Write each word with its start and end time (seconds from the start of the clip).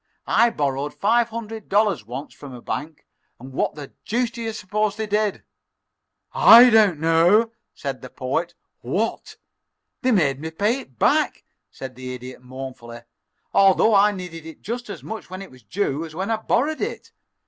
I 0.25 0.49
borrowed 0.49 0.95
five 0.95 1.29
hundred 1.29 1.69
dollars 1.69 2.07
once 2.07 2.33
from 2.33 2.53
a 2.55 2.61
bank, 2.63 3.05
and 3.39 3.53
what 3.53 3.75
the 3.75 3.93
deuce 4.03 4.31
do 4.31 4.41
you 4.41 4.51
suppose 4.51 4.95
they 4.95 5.05
did?" 5.05 5.43
"I 6.33 6.71
don't 6.71 6.99
know," 6.99 7.51
said 7.75 8.01
the 8.01 8.09
Poet. 8.09 8.55
"What?" 8.79 9.35
"They 10.01 10.09
made 10.11 10.39
me 10.41 10.49
pay 10.49 10.79
it 10.79 10.97
back," 10.97 11.43
said 11.69 11.93
the 11.95 12.15
Idiot, 12.15 12.41
mournfully, 12.41 13.01
"although 13.53 13.93
I 13.93 14.11
needed 14.11 14.43
it 14.47 14.63
just 14.63 14.89
as 14.89 15.03
much 15.03 15.29
when 15.29 15.43
it 15.43 15.51
was 15.51 15.61
due 15.61 16.03
as 16.03 16.15
when 16.15 16.31
I 16.31 16.37
borrowed 16.37 16.81
it. 16.81 17.11